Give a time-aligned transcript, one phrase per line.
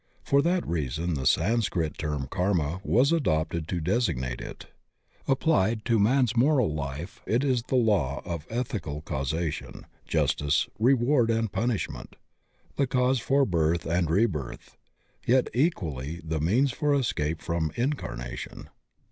[0.23, 4.65] For that reason the Sanscrit term Karma was adopted to designate it.
[5.27, 11.51] AppUed to man's moral life it is the law of ethical causation, justice, reward and
[11.51, 12.15] punishment;
[12.77, 14.75] the cause for birth and rebirth,
[15.27, 18.69] yet equally the means for escape from incarnation.